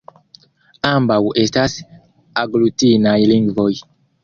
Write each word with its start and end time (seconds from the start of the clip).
Ambaŭ 0.91 1.17
estas 1.43 1.77
aglutinaj 2.45 3.17
lingvoj. 3.35 3.71